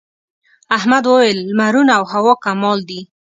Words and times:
احمد 0.77 1.03
وويل: 1.07 1.39
لمرونه 1.49 1.91
او 1.97 2.03
هوا 2.13 2.33
کمال 2.45 2.79
دي. 2.89 2.99